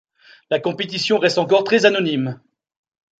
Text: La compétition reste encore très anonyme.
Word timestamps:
La 0.49 0.59
compétition 0.59 1.19
reste 1.19 1.37
encore 1.37 1.63
très 1.63 1.85
anonyme. 1.85 2.41